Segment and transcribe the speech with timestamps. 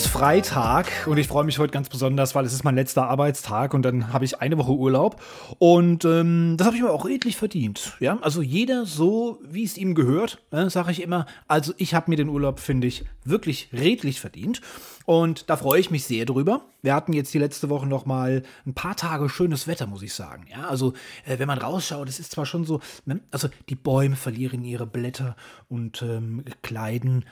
[0.00, 3.74] Ist Freitag und ich freue mich heute ganz besonders, weil es ist mein letzter Arbeitstag
[3.74, 5.20] und dann habe ich eine Woche Urlaub
[5.58, 7.98] und ähm, das habe ich mir auch redlich verdient.
[8.00, 11.26] Ja, also jeder so, wie es ihm gehört, äh, sage ich immer.
[11.48, 14.62] Also ich habe mir den Urlaub, finde ich, wirklich redlich verdient
[15.04, 16.62] und da freue ich mich sehr drüber.
[16.80, 20.14] Wir hatten jetzt die letzte Woche noch mal ein paar Tage schönes Wetter, muss ich
[20.14, 20.46] sagen.
[20.50, 20.94] Ja, also
[21.26, 24.86] äh, wenn man rausschaut, es ist zwar schon so, ne, also die Bäume verlieren ihre
[24.86, 25.36] Blätter
[25.68, 27.26] und ähm, kleiden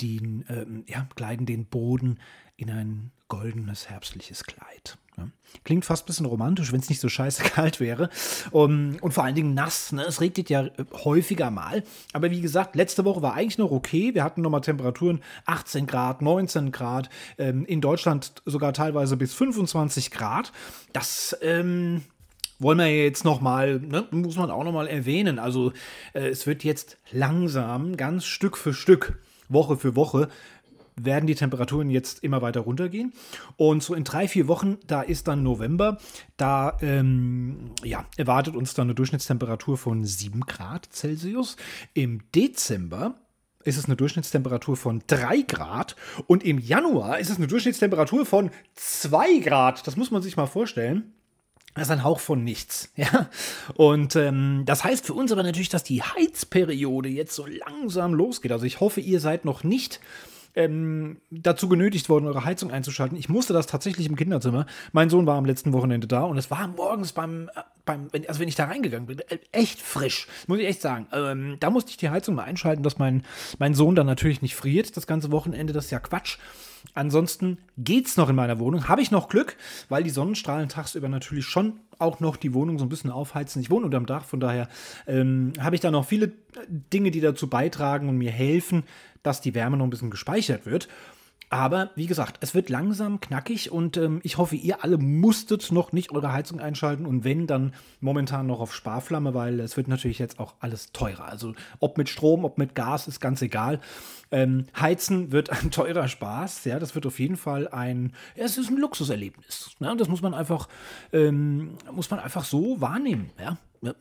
[0.00, 2.18] den, ähm, ja, kleiden den Boden
[2.56, 4.98] in ein goldenes, herbstliches Kleid.
[5.16, 5.30] Ne?
[5.64, 8.08] Klingt fast ein bisschen romantisch, wenn es nicht so scheiße kalt wäre.
[8.50, 9.92] Um, und vor allen Dingen nass.
[9.92, 10.02] Ne?
[10.02, 11.84] Es regnet ja äh, häufiger mal.
[12.12, 14.14] Aber wie gesagt, letzte Woche war eigentlich noch okay.
[14.14, 17.10] Wir hatten nochmal Temperaturen 18 Grad, 19 Grad.
[17.36, 20.52] Ähm, in Deutschland sogar teilweise bis 25 Grad.
[20.92, 22.02] Das, ähm,
[22.60, 25.38] wollen wir jetzt nochmal, ne, muss man auch nochmal erwähnen.
[25.38, 25.72] Also
[26.12, 30.28] äh, es wird jetzt langsam, ganz Stück für Stück Woche für Woche
[31.04, 33.12] werden die Temperaturen jetzt immer weiter runtergehen.
[33.56, 35.98] Und so in drei, vier Wochen, da ist dann November,
[36.36, 41.56] da ähm, ja, erwartet uns dann eine Durchschnittstemperatur von 7 Grad Celsius.
[41.94, 43.14] Im Dezember
[43.64, 45.96] ist es eine Durchschnittstemperatur von 3 Grad
[46.26, 49.86] und im Januar ist es eine Durchschnittstemperatur von 2 Grad.
[49.86, 51.12] Das muss man sich mal vorstellen.
[51.74, 53.28] Das ist ein Hauch von nichts, ja.
[53.74, 58.52] Und ähm, das heißt für uns aber natürlich, dass die Heizperiode jetzt so langsam losgeht.
[58.52, 60.00] Also ich hoffe, ihr seid noch nicht
[60.54, 63.16] ähm, dazu genötigt worden, eure Heizung einzuschalten.
[63.16, 64.66] Ich musste das tatsächlich im Kinderzimmer.
[64.92, 68.40] Mein Sohn war am letzten Wochenende da und es war morgens beim, äh, beim also
[68.40, 71.06] wenn ich da reingegangen bin, äh, echt frisch, muss ich echt sagen.
[71.12, 73.24] Ähm, da musste ich die Heizung mal einschalten, dass mein,
[73.58, 75.72] mein Sohn dann natürlich nicht friert das ganze Wochenende.
[75.72, 76.38] Das ist ja Quatsch.
[76.94, 78.88] Ansonsten geht's noch in meiner Wohnung.
[78.88, 79.56] Habe ich noch Glück,
[79.88, 83.60] weil die Sonnenstrahlen tagsüber natürlich schon auch noch die Wohnung so ein bisschen aufheizen.
[83.60, 84.68] Ich wohne unterm Dach, von daher
[85.06, 86.32] ähm, habe ich da noch viele
[86.68, 88.84] Dinge, die dazu beitragen und mir helfen,
[89.22, 90.88] dass die Wärme noch ein bisschen gespeichert wird.
[91.50, 95.92] Aber wie gesagt, es wird langsam knackig und ähm, ich hoffe, ihr alle musstet noch
[95.92, 100.18] nicht eure Heizung einschalten und wenn, dann momentan noch auf Sparflamme, weil es wird natürlich
[100.18, 101.24] jetzt auch alles teurer.
[101.24, 103.80] Also ob mit Strom, ob mit Gas, ist ganz egal.
[104.30, 108.58] Ähm, Heizen wird ein teurer Spaß, ja, das wird auf jeden Fall ein, ja, es
[108.58, 109.70] ist ein Luxuserlebnis.
[109.78, 109.94] Ne?
[109.96, 110.68] Das muss man einfach,
[111.12, 113.56] ähm, muss man einfach so wahrnehmen, ja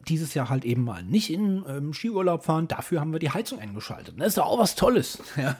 [0.07, 2.67] dieses Jahr halt eben mal nicht in ähm, Skiurlaub fahren.
[2.67, 4.15] Dafür haben wir die Heizung eingeschaltet.
[4.17, 5.19] Das ist doch auch was Tolles.
[5.37, 5.55] Ja.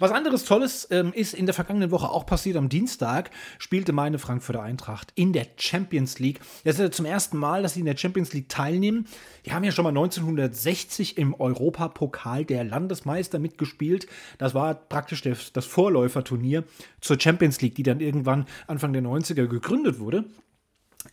[0.00, 2.56] Was anderes Tolles ähm, ist in der vergangenen Woche auch passiert.
[2.56, 6.40] Am Dienstag spielte meine Frankfurter Eintracht in der Champions League.
[6.64, 9.06] Das ist ja zum ersten Mal, dass sie in der Champions League teilnehmen.
[9.46, 14.08] Die haben ja schon mal 1960 im Europapokal der Landesmeister mitgespielt.
[14.38, 16.64] Das war praktisch das, das Vorläuferturnier
[17.00, 20.24] zur Champions League, die dann irgendwann Anfang der 90er gegründet wurde.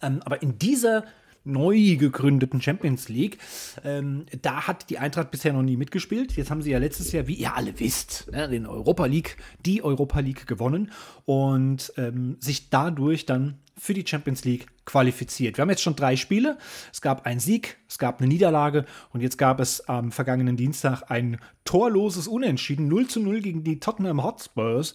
[0.02, 1.04] Ähm, aber in dieser
[1.50, 3.38] neu gegründeten Champions League.
[3.84, 6.36] Ähm, da hat die Eintracht bisher noch nie mitgespielt.
[6.38, 9.84] Jetzt haben sie ja letztes Jahr, wie ihr alle wisst, ne, den Europa League, die
[9.84, 10.92] Europa League gewonnen
[11.26, 15.58] und ähm, sich dadurch dann für die Champions League qualifiziert.
[15.58, 16.58] Wir haben jetzt schon drei Spiele.
[16.92, 21.04] Es gab einen Sieg, es gab eine Niederlage und jetzt gab es am vergangenen Dienstag
[21.10, 24.94] ein torloses Unentschieden 0 zu 0 gegen die Tottenham Hotspurs.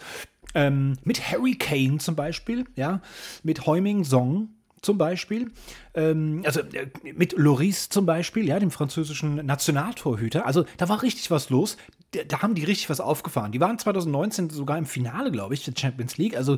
[0.55, 3.01] Ähm, mit Harry Kane zum Beispiel, ja,
[3.43, 4.51] mit Heuming Song,
[4.85, 5.51] zum Beispiel,
[5.95, 10.47] ähm, also äh, mit Loris zum Beispiel, ja, dem französischen Nationaltorhüter.
[10.47, 11.77] Also da war richtig was los.
[12.13, 13.53] Da, da haben die richtig was aufgefahren.
[13.53, 16.37] Die waren 2019 sogar im Finale, glaube ich, der Champions League.
[16.37, 16.57] Also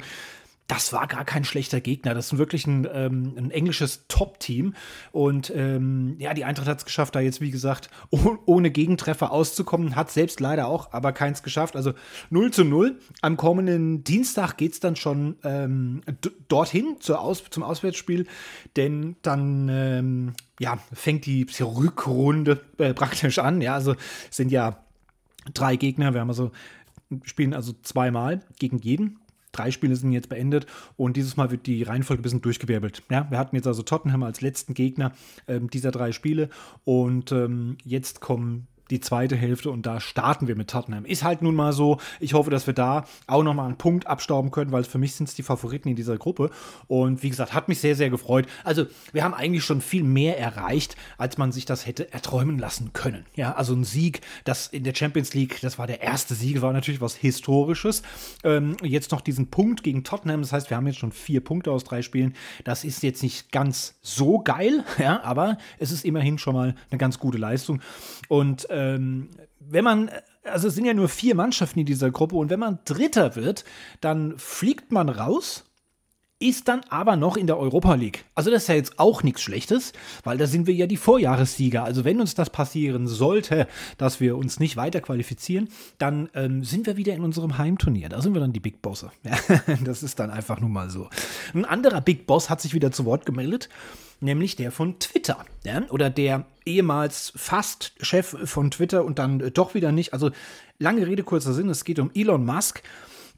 [0.66, 2.14] das war gar kein schlechter Gegner.
[2.14, 4.74] Das ist wirklich ein, ähm, ein englisches Top-Team.
[5.12, 9.30] Und ähm, ja, die Eintracht hat es geschafft, da jetzt, wie gesagt, oh, ohne Gegentreffer
[9.30, 9.94] auszukommen.
[9.94, 11.76] Hat selbst leider auch, aber keins geschafft.
[11.76, 11.92] Also
[12.30, 12.98] 0 zu 0.
[13.22, 16.02] Am kommenden Dienstag geht es dann schon ähm,
[16.48, 18.26] dorthin Aus zum Auswärtsspiel.
[18.76, 23.60] Denn dann ähm, ja, fängt die Rückrunde äh, praktisch an.
[23.60, 23.94] Ja, also
[24.30, 24.84] sind ja
[25.54, 26.12] drei Gegner.
[26.12, 26.50] Wir haben also
[27.22, 29.20] spielen also zweimal gegen jeden
[29.56, 30.66] drei Spiele sind jetzt beendet
[30.96, 33.02] und dieses Mal wird die Reihenfolge ein bisschen durchgewirbelt.
[33.10, 35.12] Ja, wir hatten jetzt also Tottenham als letzten Gegner
[35.48, 36.50] ähm, dieser drei Spiele
[36.84, 41.04] und ähm, jetzt kommen die zweite Hälfte und da starten wir mit Tottenham.
[41.04, 41.98] Ist halt nun mal so.
[42.20, 45.28] Ich hoffe, dass wir da auch nochmal einen Punkt abstauben können, weil für mich sind
[45.28, 46.50] es die Favoriten in dieser Gruppe.
[46.86, 48.46] Und wie gesagt, hat mich sehr, sehr gefreut.
[48.64, 52.92] Also, wir haben eigentlich schon viel mehr erreicht, als man sich das hätte erträumen lassen
[52.92, 53.26] können.
[53.34, 56.72] Ja, also ein Sieg, das in der Champions League, das war der erste Sieg, war
[56.72, 58.02] natürlich was Historisches.
[58.44, 61.72] Ähm, jetzt noch diesen Punkt gegen Tottenham, das heißt, wir haben jetzt schon vier Punkte
[61.72, 62.34] aus drei Spielen.
[62.64, 66.98] Das ist jetzt nicht ganz so geil, ja, aber es ist immerhin schon mal eine
[66.98, 67.80] ganz gute Leistung.
[68.28, 70.10] Und ähm, wenn man,
[70.44, 73.64] also es sind ja nur vier Mannschaften in dieser Gruppe und wenn man Dritter wird,
[74.00, 75.64] dann fliegt man raus
[76.38, 78.26] ist dann aber noch in der Europa League.
[78.34, 79.92] Also das ist ja jetzt auch nichts Schlechtes,
[80.22, 81.82] weil da sind wir ja die Vorjahressieger.
[81.82, 86.86] Also wenn uns das passieren sollte, dass wir uns nicht weiter qualifizieren, dann ähm, sind
[86.86, 88.10] wir wieder in unserem Heimturnier.
[88.10, 89.10] Da sind wir dann die Big Bosse.
[89.84, 91.08] das ist dann einfach nun mal so.
[91.54, 93.70] Ein anderer Big Boss hat sich wieder zu Wort gemeldet,
[94.20, 95.38] nämlich der von Twitter.
[95.64, 95.84] Ja?
[95.88, 100.12] Oder der ehemals fast Chef von Twitter und dann doch wieder nicht.
[100.12, 100.30] Also
[100.78, 102.82] lange Rede, kurzer Sinn, es geht um Elon Musk,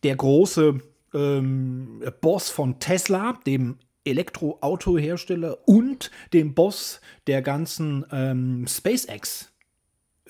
[0.02, 0.80] der große
[1.14, 9.47] ähm, Boss von Tesla, dem Elektroautohersteller und dem Boss der ganzen ähm, SpaceX.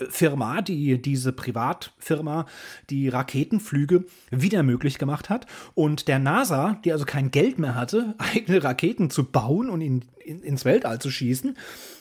[0.09, 2.47] Firma, die diese Privatfirma,
[2.91, 5.47] die Raketenflüge wieder möglich gemacht hat.
[5.75, 10.05] Und der NASA, die also kein Geld mehr hatte, eigene Raketen zu bauen und in,
[10.25, 11.57] in, ins Weltall zu schießen,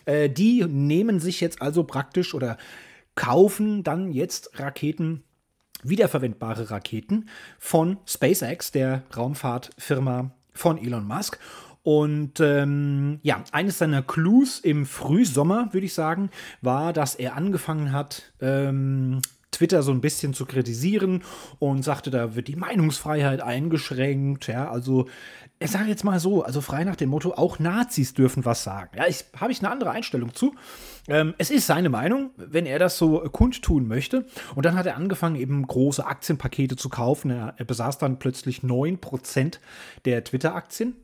[0.06, 2.58] äh, die nehmen sich jetzt also praktisch oder
[3.16, 5.24] kaufen dann jetzt Raketen
[5.84, 7.30] wiederverwendbare Raketen
[7.60, 11.40] von SpaceX, der Raumfahrtfirma von Elon Musk.
[11.88, 17.94] Und ähm, ja, eines seiner Clues im Frühsommer, würde ich sagen, war, dass er angefangen
[17.94, 21.24] hat, ähm, Twitter so ein bisschen zu kritisieren
[21.60, 24.48] und sagte, da wird die Meinungsfreiheit eingeschränkt.
[24.48, 25.08] Ja, also
[25.60, 28.98] ich sage jetzt mal so, also frei nach dem Motto, auch Nazis dürfen was sagen.
[28.98, 30.56] Ja, ich habe ich eine andere Einstellung zu.
[31.08, 34.26] Ähm, es ist seine Meinung, wenn er das so kundtun möchte.
[34.56, 37.32] Und dann hat er angefangen, eben große Aktienpakete zu kaufen.
[37.32, 39.60] Er, er besaß dann plötzlich 9%
[40.04, 40.98] der Twitter-Aktien.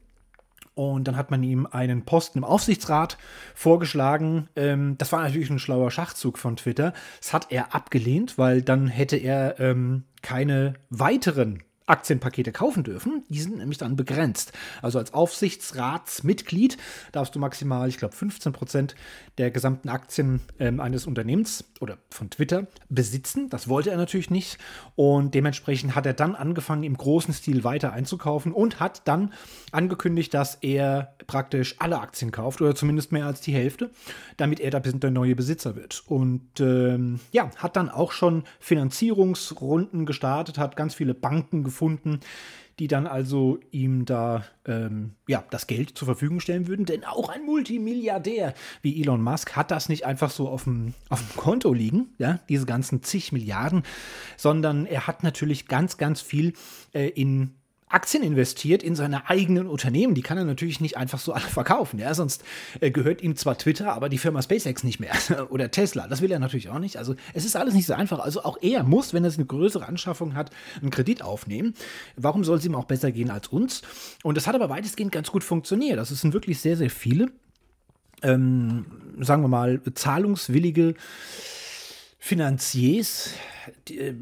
[0.76, 3.18] Und dann hat man ihm einen Posten im Aufsichtsrat
[3.54, 4.50] vorgeschlagen.
[4.56, 6.94] Ähm, das war natürlich ein schlauer Schachzug von Twitter.
[7.20, 13.24] Das hat er abgelehnt, weil dann hätte er ähm, keine weiteren Aktienpakete kaufen dürfen.
[13.30, 14.54] Die sind nämlich dann begrenzt.
[14.82, 16.78] Also als Aufsichtsratsmitglied
[17.12, 18.96] darfst du maximal, ich glaube, 15 Prozent
[19.38, 23.50] der gesamten Aktien ähm, eines Unternehmens oder von Twitter besitzen.
[23.50, 24.58] Das wollte er natürlich nicht.
[24.96, 29.34] Und dementsprechend hat er dann angefangen, im großen Stil weiter einzukaufen und hat dann
[29.72, 33.90] angekündigt, dass er praktisch alle Aktien kauft oder zumindest mehr als die Hälfte,
[34.38, 36.04] damit er da der neue Besitzer wird.
[36.08, 41.73] Und ähm, ja, hat dann auch schon Finanzierungsrunden gestartet, hat ganz viele Banken gefunden,
[42.80, 46.86] die dann also ihm da ähm, ja, das Geld zur Verfügung stellen würden.
[46.86, 51.22] Denn auch ein Multimilliardär wie Elon Musk hat das nicht einfach so auf dem, auf
[51.22, 53.84] dem Konto liegen, ja, diese ganzen zig Milliarden,
[54.38, 56.54] sondern er hat natürlich ganz, ganz viel
[56.94, 57.56] äh, in
[57.94, 60.16] Aktien investiert in seine eigenen Unternehmen.
[60.16, 62.00] Die kann er natürlich nicht einfach so alle verkaufen.
[62.00, 62.14] Ja?
[62.14, 62.44] Sonst
[62.80, 65.14] äh, gehört ihm zwar Twitter, aber die Firma SpaceX nicht mehr.
[65.50, 66.08] Oder Tesla.
[66.08, 66.98] Das will er natürlich auch nicht.
[66.98, 68.20] Also es ist alles nicht so einfach.
[68.20, 70.50] Also auch er muss, wenn er eine größere Anschaffung hat,
[70.82, 71.76] einen Kredit aufnehmen.
[72.16, 73.82] Warum soll es ihm auch besser gehen als uns?
[74.24, 75.98] Und das hat aber weitestgehend ganz gut funktioniert.
[75.98, 77.32] Das sind wirklich sehr, sehr viele,
[78.22, 78.86] ähm,
[79.20, 80.96] sagen wir mal, zahlungswillige
[82.20, 83.32] Finanziers,
[83.88, 84.16] die, äh,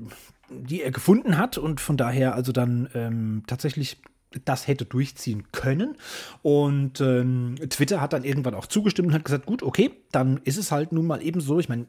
[0.52, 3.98] die er gefunden hat und von daher also dann ähm, tatsächlich
[4.46, 5.98] das hätte durchziehen können.
[6.42, 10.58] Und ähm, Twitter hat dann irgendwann auch zugestimmt und hat gesagt, gut, okay, dann ist
[10.58, 11.60] es halt nun mal eben so.
[11.60, 11.86] Ich meine,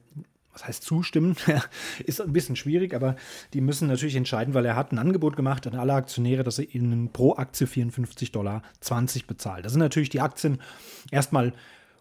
[0.52, 1.36] was heißt zustimmen?
[2.04, 3.16] ist ein bisschen schwierig, aber
[3.54, 6.74] die müssen natürlich entscheiden, weil er hat ein Angebot gemacht an alle Aktionäre, dass er
[6.74, 8.62] ihnen pro Aktie 54,20 Dollar
[9.26, 9.64] bezahlt.
[9.64, 10.60] Da sind natürlich die Aktien
[11.10, 11.52] erstmal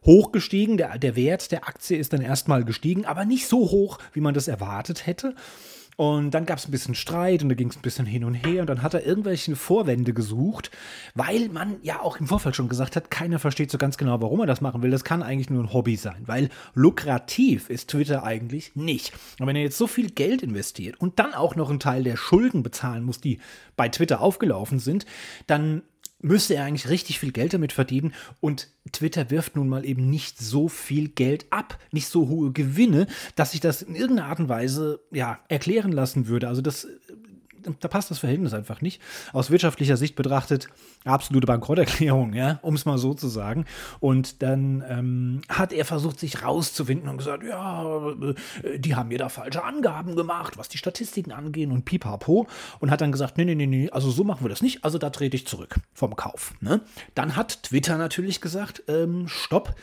[0.05, 0.77] hochgestiegen.
[0.77, 4.33] Der, der Wert der Aktie ist dann erstmal gestiegen, aber nicht so hoch, wie man
[4.33, 5.35] das erwartet hätte.
[6.01, 8.33] Und dann gab es ein bisschen Streit und da ging es ein bisschen hin und
[8.33, 8.61] her.
[8.61, 10.71] Und dann hat er irgendwelche Vorwände gesucht,
[11.13, 14.39] weil man ja auch im Vorfeld schon gesagt hat, keiner versteht so ganz genau, warum
[14.39, 14.89] er das machen will.
[14.89, 19.13] Das kann eigentlich nur ein Hobby sein, weil lukrativ ist Twitter eigentlich nicht.
[19.39, 22.17] Und wenn er jetzt so viel Geld investiert und dann auch noch einen Teil der
[22.17, 23.37] Schulden bezahlen muss, die
[23.75, 25.05] bei Twitter aufgelaufen sind,
[25.45, 25.83] dann
[26.21, 28.13] müsste er eigentlich richtig viel Geld damit verdienen.
[28.39, 33.07] Und Twitter wirft nun mal eben nicht so viel Geld ab, nicht so hohe Gewinne,
[33.35, 36.47] dass sich das in irgendeiner Art und Weise ja, erklären lassen würde.
[36.47, 36.87] Also das
[37.79, 39.01] da passt das Verhältnis einfach nicht.
[39.33, 40.67] Aus wirtschaftlicher Sicht betrachtet,
[41.05, 43.65] absolute Bankrotterklärung, ja, um es mal so zu sagen.
[43.99, 49.17] Und dann ähm, hat er versucht, sich rauszufinden und gesagt, ja, äh, die haben mir
[49.17, 52.47] da falsche Angaben gemacht, was die Statistiken angehen und pipapo.
[52.79, 54.97] Und hat dann gesagt, nee, nee, nee, nee, also so machen wir das nicht, also
[54.97, 56.53] da trete ich zurück vom Kauf.
[56.61, 56.81] Ne?
[57.15, 59.75] Dann hat Twitter natürlich gesagt, ähm, stopp.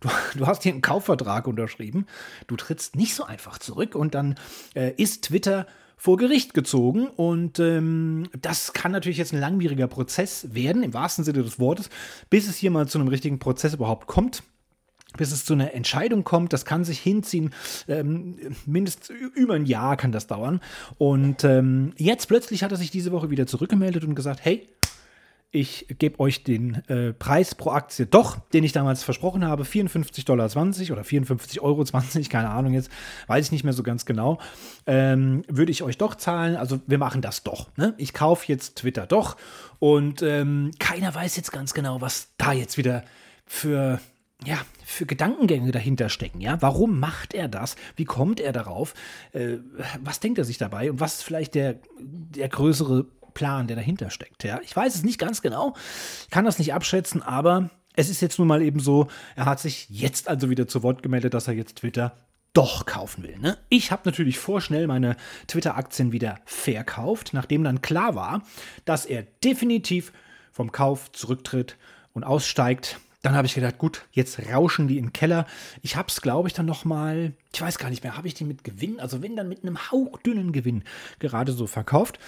[0.00, 2.06] Du, du, hast hier einen Kaufvertrag unterschrieben,
[2.46, 4.36] du trittst nicht so einfach zurück und dann
[4.74, 5.66] äh, ist Twitter
[6.00, 7.08] vor Gericht gezogen.
[7.08, 11.90] Und ähm, das kann natürlich jetzt ein langwieriger Prozess werden, im wahrsten Sinne des Wortes,
[12.30, 14.42] bis es hier mal zu einem richtigen Prozess überhaupt kommt
[15.18, 16.52] bis es zu einer Entscheidung kommt.
[16.52, 17.52] Das kann sich hinziehen,
[17.88, 20.60] ähm, mindestens über ein Jahr kann das dauern.
[20.98, 24.68] Und ähm, jetzt plötzlich hat er sich diese Woche wieder zurückgemeldet und gesagt, hey,
[25.52, 30.24] ich gebe euch den äh, Preis pro Aktie doch, den ich damals versprochen habe, 54,20
[30.24, 31.84] Dollar oder 54,20 Euro,
[32.28, 32.90] keine Ahnung jetzt,
[33.26, 34.38] weiß ich nicht mehr so ganz genau,
[34.86, 36.56] ähm, würde ich euch doch zahlen.
[36.56, 37.76] Also wir machen das doch.
[37.76, 37.94] Ne?
[37.98, 39.36] Ich kaufe jetzt Twitter doch
[39.80, 43.04] und ähm, keiner weiß jetzt ganz genau, was da jetzt wieder
[43.44, 44.00] für
[44.46, 46.62] ja, für Gedankengänge dahinter stecken, ja?
[46.62, 47.76] Warum macht er das?
[47.96, 48.94] Wie kommt er darauf?
[49.32, 49.58] Äh,
[50.02, 50.90] was denkt er sich dabei?
[50.90, 54.44] Und was ist vielleicht der, der größere Plan, der dahinter steckt.
[54.44, 54.60] Ja?
[54.62, 55.74] Ich weiß es nicht ganz genau,
[56.30, 59.88] kann das nicht abschätzen, aber es ist jetzt nun mal eben so, er hat sich
[59.90, 62.16] jetzt also wieder zu Wort gemeldet, dass er jetzt Twitter
[62.52, 63.38] doch kaufen will.
[63.38, 63.58] Ne?
[63.68, 68.42] Ich habe natürlich vorschnell meine Twitter-Aktien wieder verkauft, nachdem dann klar war,
[68.84, 70.12] dass er definitiv
[70.50, 71.76] vom Kauf zurücktritt
[72.12, 72.98] und aussteigt.
[73.22, 75.46] Dann habe ich gedacht, gut, jetzt rauschen die in den Keller.
[75.82, 78.34] Ich habe es, glaube ich, dann noch mal, ich weiß gar nicht mehr, habe ich
[78.34, 80.84] die mit Gewinn, also wenn dann mit einem hauchdünnen Gewinn
[81.18, 82.18] gerade so verkauft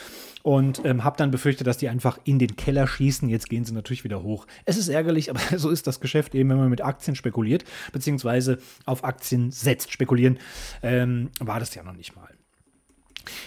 [0.42, 3.28] und ähm, habe dann befürchtet, dass die einfach in den Keller schießen.
[3.30, 4.46] Jetzt gehen sie natürlich wieder hoch.
[4.66, 8.58] Es ist ärgerlich, aber so ist das Geschäft eben, wenn man mit Aktien spekuliert, beziehungsweise
[8.84, 9.92] auf Aktien setzt.
[9.92, 10.38] Spekulieren
[10.82, 12.28] ähm, war das ja noch nicht mal.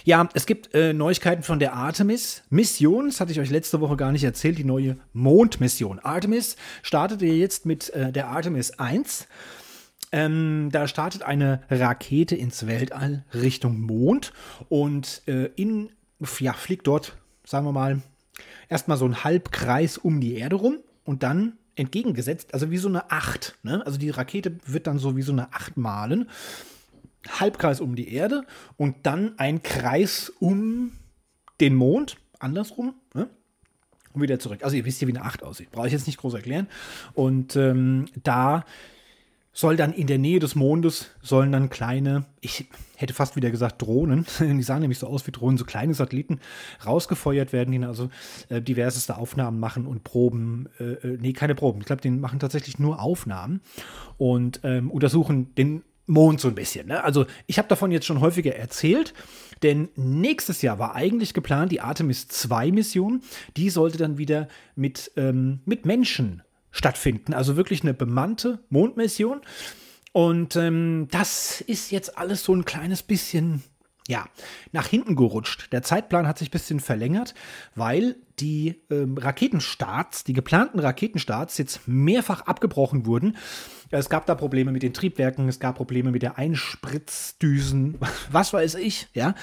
[0.04, 3.06] Ja, es gibt äh, Neuigkeiten von der Artemis-Mission.
[3.06, 5.98] Das hatte ich euch letzte Woche gar nicht erzählt, die neue Mondmission.
[5.98, 9.26] Artemis startete jetzt mit äh, der Artemis 1.
[10.12, 14.32] Ähm, da startet eine Rakete ins Weltall Richtung Mond
[14.68, 15.90] und äh, in,
[16.38, 18.00] ja, fliegt dort, sagen wir mal,
[18.68, 23.10] erstmal so ein Halbkreis um die Erde rum und dann entgegengesetzt, also wie so eine
[23.10, 23.56] Acht.
[23.62, 23.84] Ne?
[23.84, 26.28] Also die Rakete wird dann so wie so eine Acht malen
[27.28, 28.44] Halbkreis um die Erde
[28.76, 30.92] und dann ein Kreis um
[31.60, 33.28] den Mond, andersrum, ne?
[34.12, 34.60] und wieder zurück.
[34.62, 35.70] Also ihr wisst ja, wie eine Acht aussieht.
[35.70, 36.68] Brauche ich jetzt nicht groß erklären.
[37.14, 38.64] Und ähm, da
[39.56, 42.66] soll dann in der Nähe des Mondes, sollen dann kleine, ich
[42.96, 46.40] hätte fast wieder gesagt Drohnen, die sahen nämlich so aus wie Drohnen, so kleine Satelliten
[46.84, 48.10] rausgefeuert werden, die also
[48.50, 52.38] äh, diverseste Aufnahmen machen und Proben, äh, äh nee, keine Proben, ich glaube, die machen
[52.38, 53.62] tatsächlich nur Aufnahmen
[54.18, 56.88] und ähm, untersuchen den Mond so ein bisschen.
[56.88, 57.02] Ne?
[57.02, 59.12] Also ich habe davon jetzt schon häufiger erzählt,
[59.62, 63.22] denn nächstes Jahr war eigentlich geplant die Artemis 2 Mission.
[63.56, 67.34] Die sollte dann wieder mit, ähm, mit Menschen stattfinden.
[67.34, 69.40] Also wirklich eine bemannte Mondmission.
[70.12, 73.62] Und ähm, das ist jetzt alles so ein kleines bisschen
[74.08, 74.26] ja,
[74.72, 75.72] nach hinten gerutscht.
[75.72, 77.34] Der Zeitplan hat sich ein bisschen verlängert,
[77.74, 83.36] weil die ähm, Raketenstarts, die geplanten Raketenstarts jetzt mehrfach abgebrochen wurden.
[83.90, 87.98] Es gab da Probleme mit den Triebwerken, es gab Probleme mit der Einspritzdüsen,
[88.30, 89.34] was weiß ich, ja.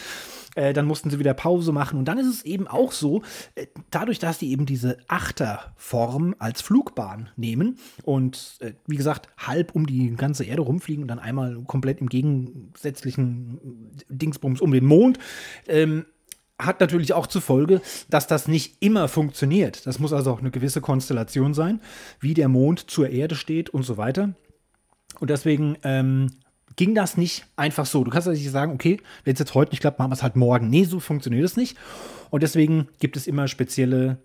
[0.55, 1.97] Äh, dann mussten sie wieder Pause machen.
[1.97, 3.23] Und dann ist es eben auch so,
[3.55, 9.73] äh, dadurch, dass die eben diese Achterform als Flugbahn nehmen und äh, wie gesagt, halb
[9.73, 15.17] um die ganze Erde rumfliegen und dann einmal komplett im gegensätzlichen Dingsbums um den Mond,
[15.67, 16.05] ähm,
[16.60, 19.86] hat natürlich auch zur Folge, dass das nicht immer funktioniert.
[19.86, 21.81] Das muss also auch eine gewisse Konstellation sein,
[22.19, 24.33] wie der Mond zur Erde steht und so weiter.
[25.19, 26.27] Und deswegen ähm,
[26.75, 28.03] ging das nicht einfach so.
[28.03, 30.24] Du kannst also nicht sagen, okay, wenn es jetzt heute nicht klappt, machen wir es
[30.24, 30.69] halt morgen.
[30.69, 31.77] Nee, so funktioniert es nicht.
[32.29, 34.17] Und deswegen gibt es immer spezielle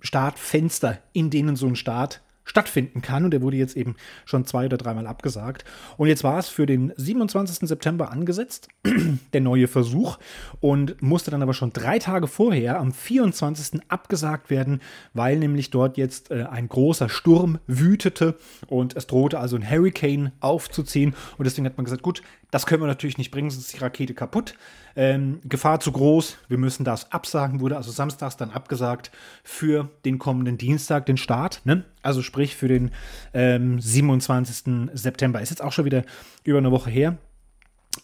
[0.00, 3.24] Startfenster, in denen so ein Start stattfinden kann.
[3.24, 5.64] Und der wurde jetzt eben schon zwei oder dreimal abgesagt.
[5.98, 7.68] Und jetzt war es für den 27.
[7.68, 8.68] September angesetzt,
[9.34, 10.18] der neue Versuch,
[10.60, 13.80] und musste dann aber schon drei Tage vorher, am 24.
[13.88, 14.80] abgesagt werden,
[15.12, 18.36] weil nämlich dort jetzt äh, ein großer Sturm wütete
[18.68, 21.14] und es drohte also ein Hurricane aufzuziehen.
[21.36, 22.22] Und deswegen hat man gesagt, gut,
[22.56, 24.54] das können wir natürlich nicht bringen, sonst ist die Rakete kaputt.
[24.96, 29.10] Ähm, Gefahr zu groß, wir müssen das absagen, wurde also samstags dann abgesagt
[29.44, 31.60] für den kommenden Dienstag, den Start.
[31.64, 31.84] Ne?
[32.00, 32.92] Also sprich für den
[33.34, 34.88] ähm, 27.
[34.94, 35.42] September.
[35.42, 36.04] Ist jetzt auch schon wieder
[36.44, 37.18] über eine Woche her.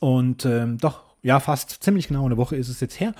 [0.00, 3.14] Und ähm, doch, ja, fast ziemlich genau eine Woche ist es jetzt her.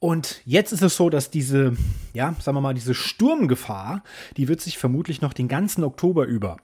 [0.00, 1.76] Und jetzt ist es so, dass diese,
[2.14, 4.04] ja, sagen wir mal, diese Sturmgefahr,
[4.36, 6.58] die wird sich vermutlich noch den ganzen Oktober über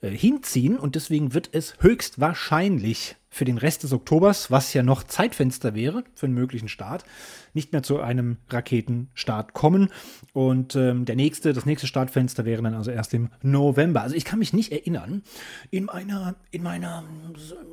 [0.00, 5.02] äh, hinziehen und deswegen wird es höchstwahrscheinlich für den Rest des Oktobers, was ja noch
[5.02, 7.04] Zeitfenster wäre für einen möglichen Start,
[7.52, 9.90] nicht mehr zu einem Raketenstart kommen.
[10.32, 14.00] Und ähm, der nächste, das nächste Startfenster wäre dann also erst im November.
[14.00, 15.22] Also ich kann mich nicht erinnern,
[15.70, 17.04] in meiner, in meiner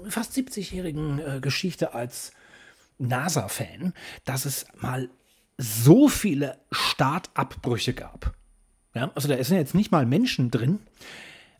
[0.10, 2.34] fast 70-jährigen äh, Geschichte als
[2.98, 5.10] NASA-Fan, dass es mal
[5.58, 8.34] so viele Startabbrüche gab.
[8.94, 10.80] Ja, also da sind jetzt nicht mal Menschen drin.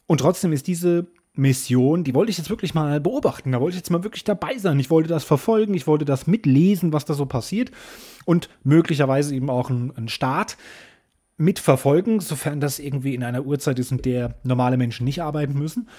[0.08, 3.52] Und trotzdem ist diese Mission, die wollte ich jetzt wirklich mal beobachten.
[3.52, 4.80] Da wollte ich jetzt mal wirklich dabei sein.
[4.80, 7.72] Ich wollte das verfolgen, ich wollte das mitlesen, was da so passiert.
[8.24, 10.58] Und möglicherweise eben auch einen Start
[11.38, 15.90] mitverfolgen, sofern das irgendwie in einer Uhrzeit ist, in der normale Menschen nicht arbeiten müssen.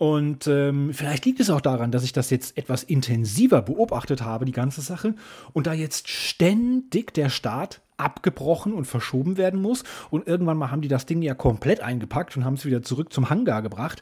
[0.00, 4.46] Und ähm, vielleicht liegt es auch daran, dass ich das jetzt etwas intensiver beobachtet habe,
[4.46, 5.14] die ganze Sache,
[5.52, 9.84] und da jetzt ständig der Start abgebrochen und verschoben werden muss.
[10.08, 13.12] Und irgendwann mal haben die das Ding ja komplett eingepackt und haben es wieder zurück
[13.12, 14.00] zum Hangar gebracht.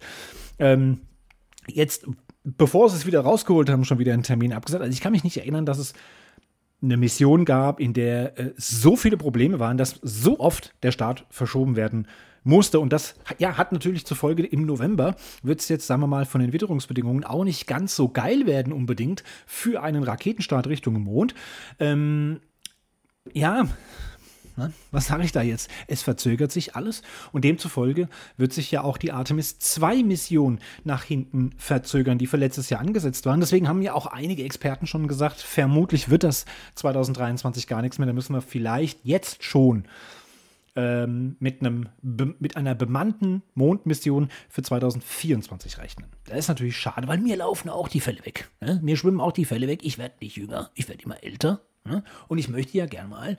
[0.61, 1.01] Ähm,
[1.67, 2.07] jetzt,
[2.45, 4.83] bevor sie es wieder rausgeholt haben, schon wieder einen Termin abgesagt.
[4.83, 5.95] Also ich kann mich nicht erinnern, dass es
[6.81, 11.27] eine Mission gab, in der äh, so viele Probleme waren, dass so oft der Start
[11.29, 12.07] verschoben werden
[12.45, 12.81] musste.
[12.81, 16.27] Und das ja, hat natürlich zur Folge, im November wird es jetzt, sagen wir mal,
[16.27, 21.35] von den Witterungsbedingungen auch nicht ganz so geil werden unbedingt für einen Raketenstart Richtung Mond.
[21.79, 22.41] Ähm,
[23.33, 23.67] ja,
[24.59, 24.73] Ne?
[24.91, 25.71] Was sage ich da jetzt?
[25.87, 31.05] Es verzögert sich alles und demzufolge wird sich ja auch die Artemis 2 Mission nach
[31.05, 33.39] hinten verzögern, die für letztes Jahr angesetzt waren.
[33.39, 38.07] Deswegen haben ja auch einige Experten schon gesagt, vermutlich wird das 2023 gar nichts mehr.
[38.09, 39.85] Da müssen wir vielleicht jetzt schon
[40.79, 41.89] ähm, mit, einem,
[42.39, 46.07] mit einer bemannten Mondmission für 2024 rechnen.
[46.27, 48.49] Das ist natürlich schade, weil mir laufen auch die Fälle weg.
[48.61, 48.79] Ne?
[48.81, 49.81] Mir schwimmen auch die Fälle weg.
[49.83, 51.63] Ich werde nicht jünger, ich werde immer älter.
[51.85, 52.05] Ne?
[52.29, 53.39] Und ich möchte ja gern mal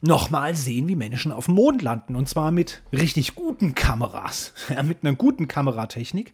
[0.00, 2.14] nochmal sehen, wie Menschen auf dem Mond landen.
[2.14, 4.54] Und zwar mit richtig guten Kameras.
[4.68, 6.32] Ja, mit einer guten Kameratechnik,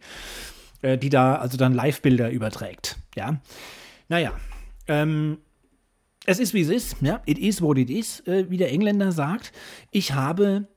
[0.83, 2.97] äh, die da also dann Live-Bilder überträgt.
[3.15, 3.39] Ja.
[4.09, 4.33] Naja.
[4.87, 5.39] Ähm,
[6.25, 6.97] es ist wie es ist.
[7.01, 7.21] Ja.
[7.25, 9.51] It is what it is, äh, wie der Engländer sagt.
[9.91, 10.67] Ich habe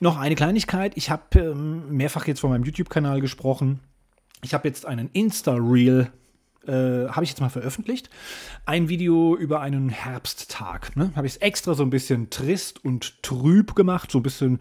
[0.00, 0.92] noch eine Kleinigkeit.
[0.96, 3.80] Ich habe ähm, mehrfach jetzt von meinem YouTube-Kanal gesprochen.
[4.42, 6.10] Ich habe jetzt einen Insta-Reel
[6.66, 8.10] äh, habe ich jetzt mal veröffentlicht.
[8.64, 10.96] Ein Video über einen Herbsttag.
[10.96, 11.12] Ne?
[11.14, 14.60] Habe ich es extra so ein bisschen trist und trüb gemacht, so ein bisschen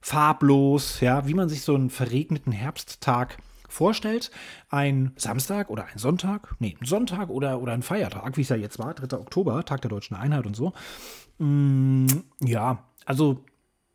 [0.00, 3.38] farblos, ja, wie man sich so einen verregneten Herbsttag
[3.72, 4.30] vorstellt.
[4.68, 8.56] Ein Samstag oder ein Sonntag, nee, ein Sonntag oder, oder ein Feiertag, wie es ja
[8.56, 9.16] jetzt war, 3.
[9.18, 10.72] Oktober, Tag der Deutschen Einheit und so.
[11.38, 12.06] Mm,
[12.40, 13.44] ja, also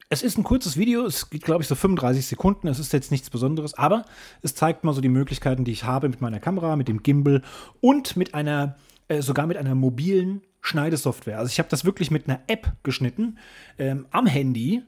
[0.09, 2.67] es ist ein kurzes Video, es geht, glaube ich, so 35 Sekunden.
[2.67, 4.05] Es ist jetzt nichts Besonderes, aber
[4.41, 7.41] es zeigt mal so die Möglichkeiten, die ich habe mit meiner Kamera, mit dem Gimbal
[7.81, 8.77] und mit einer,
[9.09, 11.37] äh, sogar mit einer mobilen Schneidesoftware.
[11.37, 13.37] Also ich habe das wirklich mit einer App geschnitten
[13.77, 14.83] ähm, am Handy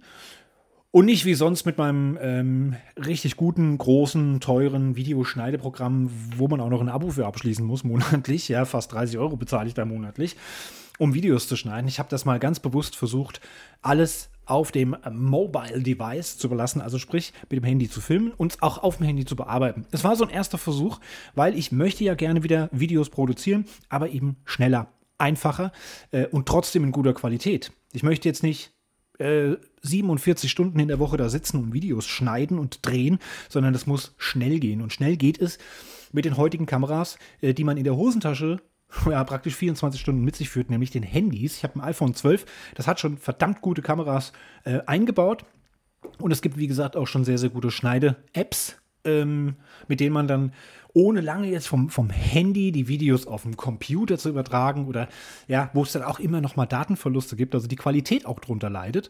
[0.91, 6.69] und nicht wie sonst mit meinem ähm, richtig guten, großen, teuren Videoschneideprogramm, wo man auch
[6.69, 8.47] noch ein Abo für abschließen muss, monatlich.
[8.47, 10.35] Ja, fast 30 Euro bezahle ich da monatlich,
[10.97, 11.87] um Videos zu schneiden.
[11.87, 13.39] Ich habe das mal ganz bewusst versucht,
[13.81, 18.63] alles auf dem Mobile Device zu belassen, also sprich mit dem Handy zu filmen und
[18.63, 19.85] auch auf dem Handy zu bearbeiten.
[19.91, 20.99] Das war so ein erster Versuch,
[21.35, 24.87] weil ich möchte ja gerne wieder Videos produzieren, aber eben schneller,
[25.19, 25.71] einfacher
[26.09, 27.71] äh, und trotzdem in guter Qualität.
[27.93, 28.71] Ich möchte jetzt nicht
[29.19, 33.87] äh, 47 Stunden in der Woche da sitzen und Videos schneiden und drehen, sondern das
[33.87, 34.81] muss schnell gehen.
[34.81, 35.57] Und schnell geht es
[36.11, 38.59] mit den heutigen Kameras, äh, die man in der Hosentasche
[39.09, 41.57] ja, praktisch 24 Stunden mit sich führt, nämlich den Handys.
[41.57, 45.45] Ich habe ein iPhone 12, das hat schon verdammt gute Kameras äh, eingebaut.
[46.19, 49.55] Und es gibt, wie gesagt, auch schon sehr, sehr gute Schneide-Apps, ähm,
[49.87, 50.53] mit denen man dann
[50.93, 55.07] ohne lange jetzt vom, vom Handy die Videos auf dem Computer zu übertragen oder
[55.47, 58.69] ja, wo es dann auch immer noch mal Datenverluste gibt, also die Qualität auch drunter
[58.69, 59.09] leidet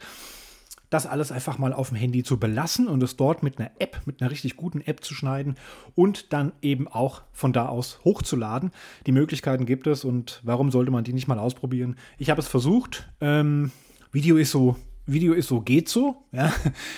[0.89, 4.01] das alles einfach mal auf dem Handy zu belassen und es dort mit einer App,
[4.05, 5.55] mit einer richtig guten App zu schneiden
[5.95, 8.71] und dann eben auch von da aus hochzuladen.
[9.05, 11.95] Die Möglichkeiten gibt es und warum sollte man die nicht mal ausprobieren?
[12.17, 13.07] Ich habe es versucht.
[13.21, 13.71] Ähm,
[14.11, 14.75] Video ist so
[15.11, 16.23] Video ist so, geht so.
[16.31, 16.53] Ja.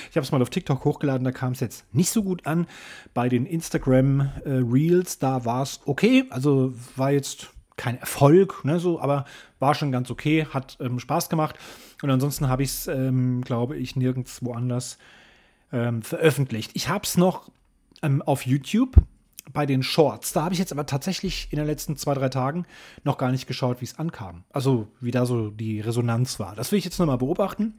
[0.10, 2.68] Ich habe es mal auf TikTok hochgeladen, da kam es jetzt nicht so gut an.
[3.14, 6.26] Bei den Instagram äh, Reels, da war es okay.
[6.30, 9.26] Also war jetzt kein Erfolg, ne, so, aber
[9.60, 11.56] war schon ganz okay, hat ähm, Spaß gemacht.
[12.02, 14.98] Und ansonsten habe ich es, ähm, glaube ich, nirgends woanders
[15.72, 16.72] ähm, veröffentlicht.
[16.74, 17.50] Ich habe es noch
[18.04, 18.98] ähm, auf YouTube
[19.52, 20.34] bei den Shorts.
[20.34, 22.66] Da habe ich jetzt aber tatsächlich in den letzten zwei, drei Tagen
[23.04, 24.44] noch gar nicht geschaut, wie es ankam.
[24.52, 26.56] Also wie da so die Resonanz war.
[26.56, 27.74] Das will ich jetzt nochmal beobachten.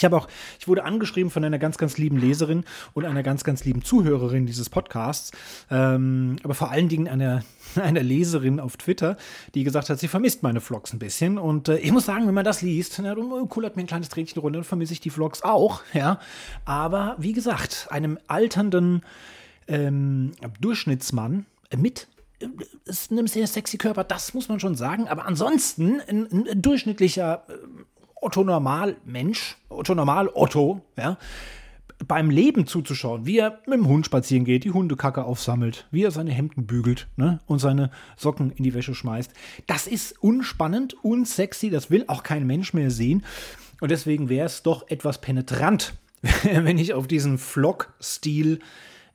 [0.00, 3.44] Ich habe auch, ich wurde angeschrieben von einer ganz, ganz lieben Leserin und einer ganz,
[3.44, 5.30] ganz lieben Zuhörerin dieses Podcasts,
[5.70, 9.18] ähm, aber vor allen Dingen einer, einer Leserin auf Twitter,
[9.54, 11.36] die gesagt hat, sie vermisst meine Vlogs ein bisschen.
[11.36, 14.08] Und äh, ich muss sagen, wenn man das liest, na, dann kullert mir ein kleines
[14.08, 16.18] Tränchen runter und vermisse ich die Vlogs auch, ja.
[16.64, 19.02] Aber wie gesagt, einem alternden
[19.68, 20.32] ähm,
[20.62, 21.44] Durchschnittsmann
[21.76, 22.08] mit
[22.38, 22.46] äh,
[22.86, 25.08] ist einem sehr sexy Körper, das muss man schon sagen.
[25.08, 27.52] Aber ansonsten ein, ein durchschnittlicher äh,
[28.20, 31.18] Otto Normal Mensch, Otto Normal Otto, ja,
[32.06, 36.10] beim Leben zuzuschauen, wie er mit dem Hund spazieren geht, die Hundekacke aufsammelt, wie er
[36.10, 39.32] seine Hemden bügelt ne, und seine Socken in die Wäsche schmeißt.
[39.66, 43.24] Das ist unspannend, unsexy, das will auch kein Mensch mehr sehen.
[43.80, 45.94] Und deswegen wäre es doch etwas penetrant,
[46.42, 48.60] wenn ich auf diesen Vlog-Stil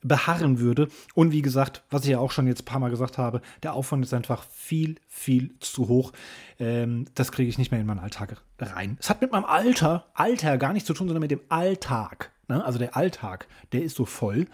[0.07, 0.87] beharren würde.
[1.13, 3.73] Und wie gesagt, was ich ja auch schon jetzt ein paar Mal gesagt habe, der
[3.73, 6.11] Aufwand ist einfach viel, viel zu hoch.
[6.59, 8.97] Ähm, das kriege ich nicht mehr in meinen Alltag rein.
[8.99, 12.31] Es hat mit meinem Alter, Alter gar nichts zu tun, sondern mit dem Alltag.
[12.47, 12.63] Ne?
[12.63, 14.47] Also der Alltag, der ist so voll,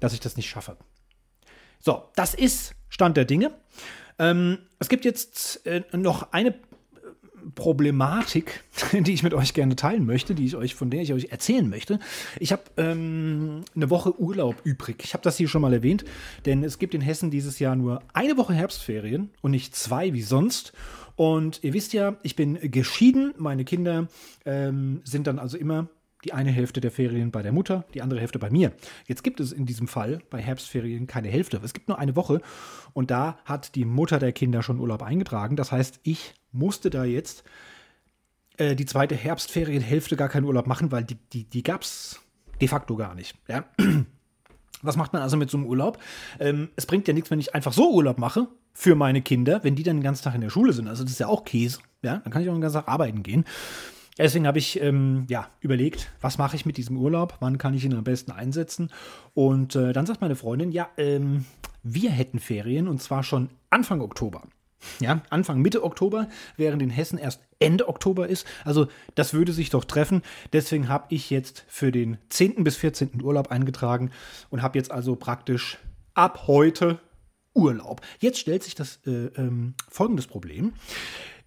[0.00, 0.76] dass ich das nicht schaffe.
[1.80, 3.52] So, das ist Stand der Dinge.
[4.18, 6.54] Ähm, es gibt jetzt äh, noch eine
[7.54, 11.30] Problematik, die ich mit euch gerne teilen möchte, die ich euch, von der ich euch
[11.30, 11.98] erzählen möchte.
[12.40, 15.02] Ich habe ähm, eine Woche Urlaub übrig.
[15.04, 16.04] Ich habe das hier schon mal erwähnt,
[16.46, 20.22] denn es gibt in Hessen dieses Jahr nur eine Woche Herbstferien und nicht zwei wie
[20.22, 20.72] sonst.
[21.16, 23.34] Und ihr wisst ja, ich bin geschieden.
[23.38, 24.08] Meine Kinder
[24.44, 25.88] ähm, sind dann also immer
[26.24, 28.72] die eine Hälfte der Ferien bei der Mutter, die andere Hälfte bei mir.
[29.06, 31.60] Jetzt gibt es in diesem Fall bei Herbstferien keine Hälfte.
[31.62, 32.40] Es gibt nur eine Woche
[32.92, 35.56] und da hat die Mutter der Kinder schon Urlaub eingetragen.
[35.56, 37.44] Das heißt, ich musste da jetzt
[38.56, 42.20] äh, die zweite Herbstferienhälfte gar keinen Urlaub machen, weil die, die, die gab es
[42.60, 43.36] de facto gar nicht.
[43.48, 43.64] Ja?
[44.82, 45.98] Was macht man also mit so einem Urlaub?
[46.38, 49.76] Ähm, es bringt ja nichts, wenn ich einfach so Urlaub mache für meine Kinder, wenn
[49.76, 50.88] die dann den ganzen Tag in der Schule sind.
[50.88, 51.78] Also das ist ja auch Käse.
[52.02, 52.18] Ja?
[52.18, 53.44] Dann kann ich auch den ganzen Tag arbeiten gehen.
[54.16, 57.84] Deswegen habe ich ähm, ja, überlegt, was mache ich mit diesem Urlaub, wann kann ich
[57.84, 58.90] ihn am besten einsetzen.
[59.34, 61.44] Und äh, dann sagt meine Freundin, ja, ähm,
[61.82, 64.42] wir hätten Ferien und zwar schon Anfang Oktober.
[65.00, 68.46] Ja, Anfang, Mitte Oktober, während in Hessen erst Ende Oktober ist.
[68.64, 70.22] Also das würde sich doch treffen.
[70.52, 72.64] Deswegen habe ich jetzt für den 10.
[72.64, 73.22] bis 14.
[73.22, 74.10] Urlaub eingetragen
[74.50, 75.78] und habe jetzt also praktisch
[76.12, 77.00] ab heute
[77.54, 78.02] Urlaub.
[78.20, 80.74] Jetzt stellt sich das äh, ähm, folgendes Problem.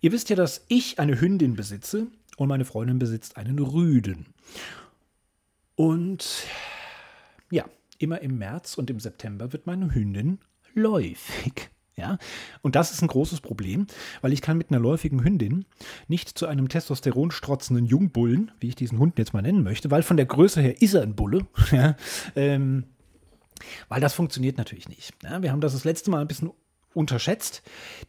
[0.01, 4.27] Ihr wisst ja, dass ich eine Hündin besitze und meine Freundin besitzt einen Rüden.
[5.75, 6.45] Und
[7.51, 7.65] ja,
[7.97, 10.39] immer im März und im September wird meine Hündin
[10.73, 11.69] läufig.
[11.99, 12.19] Ja,
[12.61, 13.87] und das ist ein großes Problem,
[14.21, 15.65] weil ich kann mit einer läufigen Hündin
[16.07, 20.03] nicht zu einem Testosteron strotzenden Jungbullen, wie ich diesen Hund jetzt mal nennen möchte, weil
[20.03, 21.95] von der Größe her ist er ein Bulle, ja,
[22.35, 22.83] ähm,
[23.89, 25.11] weil das funktioniert natürlich nicht.
[25.23, 26.51] Ja, wir haben das das letzte Mal ein bisschen
[26.93, 27.63] unterschätzt,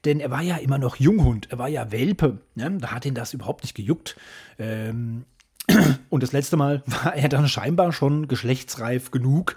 [0.05, 2.79] denn er war ja immer noch Junghund, er war ja Welpe, ne?
[2.81, 4.17] da hat ihn das überhaupt nicht gejuckt.
[4.59, 5.25] Ähm,
[6.09, 9.57] und das letzte Mal war er dann scheinbar schon geschlechtsreif genug,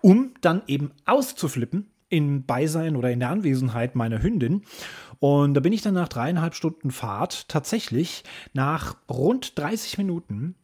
[0.00, 4.62] um dann eben auszuflippen in Beisein oder in der Anwesenheit meiner Hündin.
[5.20, 10.54] Und da bin ich dann nach dreieinhalb Stunden Fahrt tatsächlich nach rund 30 Minuten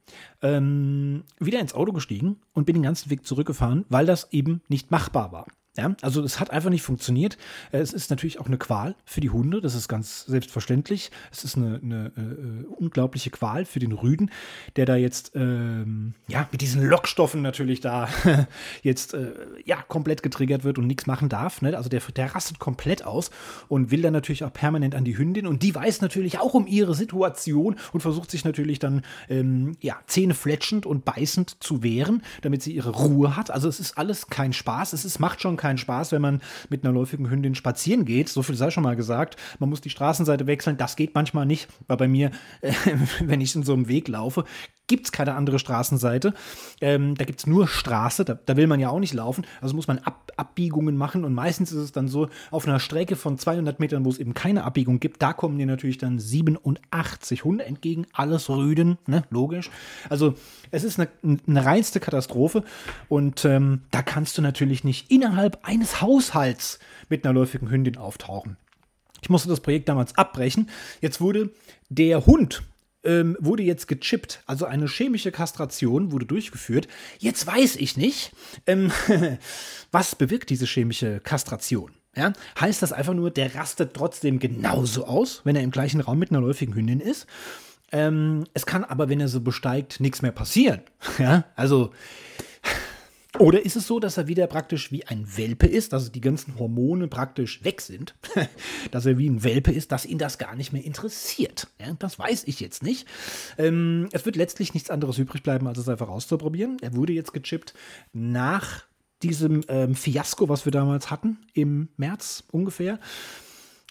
[0.43, 4.91] ähm, wieder ins Auto gestiegen und bin den ganzen Weg zurückgefahren, weil das eben nicht
[4.91, 5.47] machbar war.
[5.77, 7.37] Ja, also es hat einfach nicht funktioniert.
[7.73, 11.11] Äh, es ist natürlich auch eine Qual für die Hunde, das ist ganz selbstverständlich.
[11.33, 14.31] Es ist eine, eine äh, unglaubliche Qual für den Rüden,
[14.77, 18.09] der da jetzt ähm, ja mit diesen Lockstoffen natürlich da
[18.83, 19.33] jetzt äh,
[19.65, 21.61] ja komplett getriggert wird und nichts machen darf.
[21.61, 21.77] Ne?
[21.77, 23.33] Also der, der rastet komplett aus
[23.67, 26.69] und will dann natürlich auch permanent an die Hündin und die weiß natürlich auch um
[26.69, 32.63] ihre Situation und versucht sich natürlich dann ähm, ja zähnefletschend und beißend zu wehren, damit
[32.63, 33.51] sie ihre Ruhe hat.
[33.51, 34.93] Also es ist alles kein Spaß.
[34.93, 38.29] Es ist macht schon keinen Spaß, wenn man mit einer läufigen Hündin spazieren geht.
[38.29, 39.37] So viel sei schon mal gesagt.
[39.59, 40.77] Man muss die Straßenseite wechseln.
[40.77, 42.73] Das geht manchmal nicht, weil bei mir, äh,
[43.21, 44.45] wenn ich in so einem Weg laufe,
[44.87, 46.35] gibt es keine andere Straßenseite.
[46.81, 49.47] Ähm, da gibt es nur Straße, da, da, will man ja auch nicht laufen.
[49.61, 53.15] Also muss man Ab Abbiegungen machen und meistens ist es dann so, auf einer Strecke
[53.15, 57.45] von 200 Metern, wo es eben keine Abbiegung gibt, da kommen dir natürlich dann 87
[57.45, 59.23] Hunde entgegen, alles Rüden, ne?
[59.31, 59.71] logisch.
[60.11, 60.35] Also
[60.73, 62.65] es ist eine, eine reinste Katastrophe
[63.09, 68.57] und ähm, da kannst du natürlich nicht innerhalb eines Haushalts mit einer läufigen Hündin auftauchen.
[69.23, 70.69] Ich musste das Projekt damals abbrechen.
[71.01, 71.51] Jetzt wurde
[71.89, 72.63] der Hund
[73.05, 76.89] ähm, wurde jetzt gechippt, also eine chemische Kastration wurde durchgeführt.
[77.19, 78.33] Jetzt weiß ich nicht,
[78.67, 78.91] ähm,
[79.93, 81.93] was bewirkt diese chemische Kastration.
[82.17, 82.33] Ja?
[82.61, 86.31] Heißt das einfach nur, der rastet trotzdem genauso aus, wenn er im gleichen Raum mit
[86.31, 87.27] einer läufigen Hündin ist?
[87.93, 90.81] Ähm, es kann aber, wenn er so besteigt, nichts mehr passieren.
[91.19, 91.45] Ja?
[91.55, 91.93] Also
[93.39, 96.59] oder ist es so, dass er wieder praktisch wie ein Welpe ist, dass die ganzen
[96.59, 98.15] Hormone praktisch weg sind,
[98.93, 101.69] dass er wie ein Welpe ist, dass ihn das gar nicht mehr interessiert?
[101.81, 103.09] Ja, das weiß ich jetzt nicht.
[103.59, 106.77] Ähm, es wird letztlich nichts anderes übrig bleiben, als es einfach auszuprobieren.
[106.81, 107.75] Er wurde jetzt gechippt
[108.13, 108.85] nach
[109.23, 113.01] diesem ähm, Fiasko, was wir damals hatten, im März ungefähr.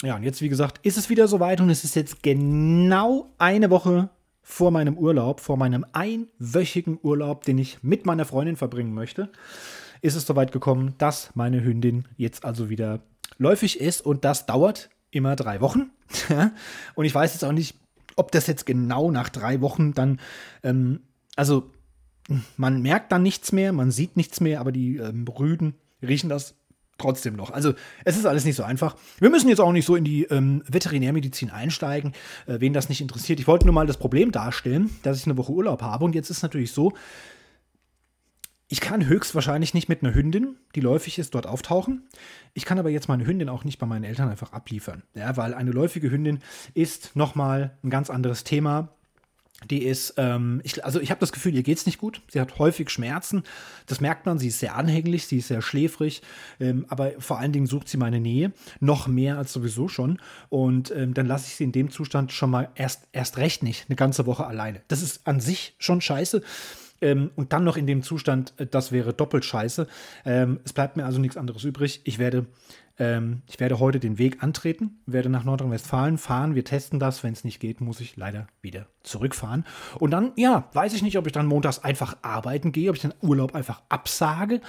[0.03, 3.69] Ja, und jetzt, wie gesagt, ist es wieder soweit und es ist jetzt genau eine
[3.69, 4.09] Woche
[4.43, 9.29] vor meinem Urlaub, vor meinem einwöchigen Urlaub, den ich mit meiner Freundin verbringen möchte,
[10.01, 12.99] ist es soweit gekommen, dass meine Hündin jetzt also wieder
[13.37, 15.91] läufig ist und das dauert immer drei Wochen.
[16.95, 17.79] und ich weiß jetzt auch nicht,
[18.15, 20.19] ob das jetzt genau nach drei Wochen dann,
[20.61, 20.99] ähm,
[21.35, 21.71] also
[22.57, 26.55] man merkt dann nichts mehr, man sieht nichts mehr, aber die ähm, Rüden riechen das
[26.97, 27.51] trotzdem noch.
[27.51, 27.73] Also
[28.05, 28.95] es ist alles nicht so einfach.
[29.19, 32.13] Wir müssen jetzt auch nicht so in die ähm, Veterinärmedizin einsteigen,
[32.45, 33.39] äh, wen das nicht interessiert.
[33.39, 36.05] Ich wollte nur mal das Problem darstellen, dass ich eine Woche Urlaub habe.
[36.05, 36.93] Und jetzt ist natürlich so,
[38.73, 42.07] ich kann höchstwahrscheinlich nicht mit einer Hündin, die läufig ist, dort auftauchen.
[42.53, 45.03] Ich kann aber jetzt meine Hündin auch nicht bei meinen Eltern einfach abliefern.
[45.13, 46.39] Ja, weil eine läufige Hündin
[46.73, 48.89] ist nochmal ein ganz anderes Thema
[49.69, 52.21] Die ist, ähm, ich, also ich habe das Gefühl, ihr geht es nicht gut.
[52.31, 53.43] Sie hat häufig Schmerzen.
[53.85, 54.39] Das merkt man.
[54.39, 56.21] Sie ist sehr anhänglich, sie ist sehr schläfrig.
[56.59, 58.51] Ähm, aber vor allen Dingen sucht sie meine Nähe.
[58.79, 60.19] Noch mehr als sowieso schon.
[60.49, 63.85] Und ähm, dann lasse ich sie in dem Zustand schon mal erst, erst recht nicht
[63.89, 64.81] eine ganze Woche alleine.
[64.87, 66.41] Das ist an sich schon scheiße.
[67.03, 69.87] Ähm, und dann noch in dem Zustand, äh, das wäre doppelt scheiße.
[70.25, 72.01] Ähm, es bleibt mir also nichts anderes übrig.
[72.05, 72.47] Ich werde
[72.99, 76.55] ähm, ich werde heute den Weg antreten, werde nach Nordrhein-Westfalen fahren.
[76.55, 77.23] Wir testen das.
[77.23, 79.65] Wenn es nicht geht, muss ich leider wieder zurückfahren.
[79.99, 83.01] Und dann, ja, weiß ich nicht, ob ich dann montags einfach arbeiten gehe, ob ich
[83.01, 84.61] den Urlaub einfach absage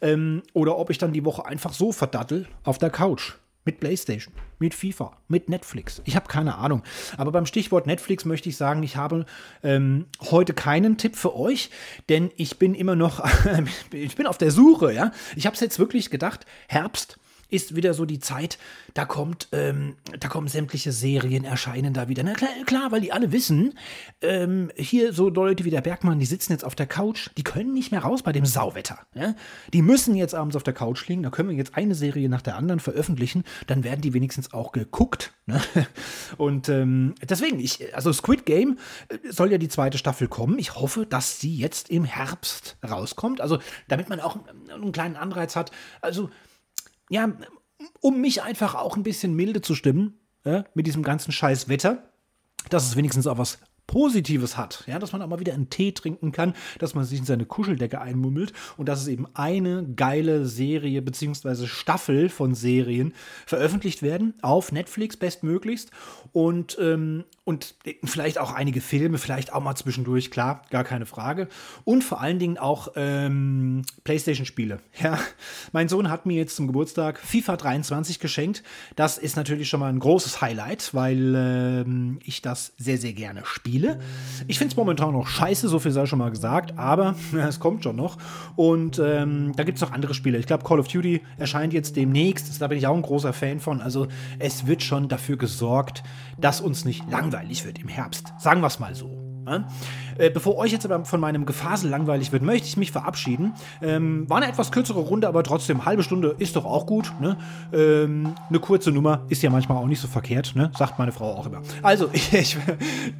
[0.00, 3.34] ähm, oder ob ich dann die Woche einfach so verdattel auf der Couch.
[3.64, 6.02] Mit PlayStation, mit FIFA, mit Netflix.
[6.04, 6.82] Ich habe keine Ahnung.
[7.16, 9.24] Aber beim Stichwort Netflix möchte ich sagen, ich habe
[9.62, 11.70] ähm, heute keinen Tipp für euch,
[12.08, 13.24] denn ich bin immer noch,
[13.92, 15.12] ich bin auf der Suche, ja.
[15.36, 17.18] Ich habe es jetzt wirklich gedacht, Herbst,
[17.52, 18.58] ist wieder so die Zeit,
[18.94, 22.22] da kommt, ähm, da kommen sämtliche Serien erscheinen da wieder.
[22.22, 23.74] Na klar, klar weil die alle wissen,
[24.20, 27.74] ähm, hier so Leute wie der Bergmann, die sitzen jetzt auf der Couch, die können
[27.74, 29.00] nicht mehr raus bei dem Sauwetter.
[29.14, 29.34] Ja?
[29.72, 32.42] Die müssen jetzt abends auf der Couch liegen, da können wir jetzt eine Serie nach
[32.42, 35.32] der anderen veröffentlichen, dann werden die wenigstens auch geguckt.
[35.46, 35.60] Ne?
[36.38, 40.58] Und ähm, deswegen, ich, also Squid Game äh, soll ja die zweite Staffel kommen.
[40.58, 43.40] Ich hoffe, dass sie jetzt im Herbst rauskommt.
[43.40, 44.38] Also damit man auch
[44.72, 45.70] einen kleinen Anreiz hat.
[46.00, 46.30] Also
[47.12, 47.30] ja,
[48.00, 52.10] um mich einfach auch ein bisschen milde zu stimmen, ja, mit diesem ganzen scheiß Wetter,
[52.70, 55.92] dass es wenigstens auch was Positives hat, ja, dass man auch mal wieder einen Tee
[55.92, 60.46] trinken kann, dass man sich in seine Kuscheldecke einmummelt und dass es eben eine geile
[60.46, 61.66] Serie bzw.
[61.66, 63.12] Staffel von Serien
[63.44, 65.90] veröffentlicht werden auf Netflix bestmöglichst
[66.32, 67.74] und, ähm, und
[68.04, 71.48] vielleicht auch einige Filme, vielleicht auch mal zwischendurch, klar, gar keine Frage.
[71.82, 74.80] Und vor allen Dingen auch ähm, PlayStation-Spiele.
[75.02, 75.18] Ja,
[75.72, 78.62] mein Sohn hat mir jetzt zum Geburtstag FIFA 23 geschenkt.
[78.94, 83.40] Das ist natürlich schon mal ein großes Highlight, weil ähm, ich das sehr, sehr gerne
[83.44, 83.98] spiele.
[84.46, 87.58] Ich finde es momentan noch scheiße, so viel sei schon mal gesagt, aber ja, es
[87.58, 88.18] kommt schon noch.
[88.54, 90.38] Und ähm, da gibt es noch andere Spiele.
[90.38, 92.62] Ich glaube, Call of Duty erscheint jetzt demnächst.
[92.62, 93.80] Da bin ich auch ein großer Fan von.
[93.80, 94.06] Also
[94.38, 96.04] es wird schon dafür gesorgt,
[96.38, 97.31] dass uns nicht langweilig
[97.64, 98.32] wird im Herbst.
[98.38, 99.18] Sagen wir es mal so.
[100.18, 103.54] Äh, bevor euch jetzt aber von meinem Gefasel langweilig wird, möchte ich mich verabschieden.
[103.80, 107.12] Ähm, war eine etwas kürzere Runde, aber trotzdem, halbe Stunde ist doch auch gut.
[107.20, 107.36] Ne?
[107.72, 110.70] Ähm, eine kurze Nummer ist ja manchmal auch nicht so verkehrt, ne?
[110.76, 111.62] sagt meine Frau auch immer.
[111.82, 112.56] Also, ich, ich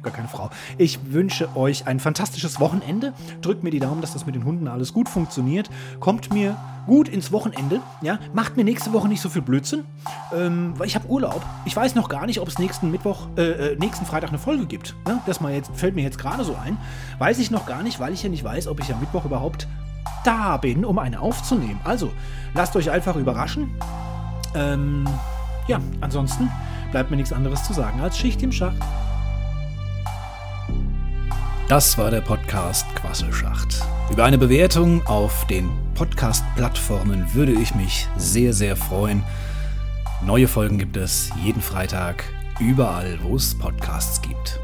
[0.01, 0.49] gar keine Frau.
[0.77, 3.13] Ich wünsche euch ein fantastisches Wochenende.
[3.41, 5.69] Drückt mir die Daumen, dass das mit den Hunden alles gut funktioniert.
[5.99, 7.81] Kommt mir gut ins Wochenende.
[8.01, 9.85] Ja, macht mir nächste Woche nicht so viel Blödsinn,
[10.33, 11.41] ähm, weil ich habe Urlaub.
[11.65, 14.65] Ich weiß noch gar nicht, ob es nächsten Mittwoch, äh, äh, nächsten Freitag eine Folge
[14.65, 14.95] gibt.
[15.07, 15.19] Ne?
[15.25, 16.77] Das mal jetzt fällt mir jetzt gerade so ein.
[17.19, 19.67] Weiß ich noch gar nicht, weil ich ja nicht weiß, ob ich am Mittwoch überhaupt
[20.23, 21.79] da bin, um eine aufzunehmen.
[21.83, 22.11] Also
[22.53, 23.71] lasst euch einfach überraschen.
[24.55, 25.07] Ähm,
[25.67, 26.49] ja, ansonsten
[26.91, 28.77] bleibt mir nichts anderes zu sagen als Schicht im Schacht.
[31.69, 33.81] Das war der Podcast Quasselschacht.
[34.11, 39.23] Über eine Bewertung auf den Podcast-Plattformen würde ich mich sehr, sehr freuen.
[40.25, 42.25] Neue Folgen gibt es jeden Freitag,
[42.59, 44.59] überall, wo es Podcasts gibt.